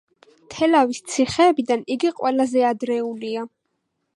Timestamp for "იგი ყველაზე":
1.97-2.65